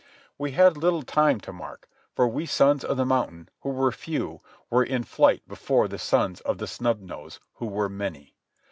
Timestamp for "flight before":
5.03-5.87